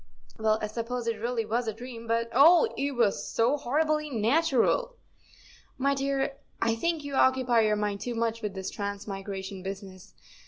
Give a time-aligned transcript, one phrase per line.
[0.39, 2.67] "Well, I suppose it really was a dream, but, oh!
[2.75, 4.95] it was so horribly natural.""
[5.87, 10.15] My dear, I think you occupy your mind too much with this transmigration business.